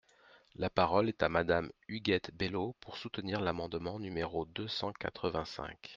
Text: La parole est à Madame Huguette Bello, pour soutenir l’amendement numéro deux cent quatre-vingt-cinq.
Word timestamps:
La 0.55 0.71
parole 0.71 1.09
est 1.09 1.21
à 1.21 1.29
Madame 1.29 1.71
Huguette 1.87 2.35
Bello, 2.35 2.75
pour 2.79 2.97
soutenir 2.97 3.39
l’amendement 3.39 3.99
numéro 3.99 4.45
deux 4.45 4.67
cent 4.67 4.91
quatre-vingt-cinq. 4.93 5.89